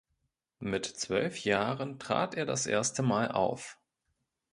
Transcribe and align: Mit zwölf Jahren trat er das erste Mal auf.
Mit 0.57 0.87
zwölf 0.87 1.43
Jahren 1.43 1.99
trat 1.99 2.33
er 2.33 2.47
das 2.47 2.65
erste 2.65 3.03
Mal 3.03 3.29
auf. 3.31 3.77